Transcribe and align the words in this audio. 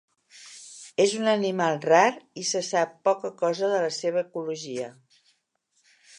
És 1.03 1.11
un 1.17 1.27
animal 1.33 1.77
rar 1.83 2.07
i 2.45 2.47
se 2.53 2.63
sap 2.69 2.97
poca 3.09 3.33
cosa 3.43 3.71
de 3.75 3.83
la 3.87 3.93
seva 4.01 4.27
ecologia. 4.27 4.91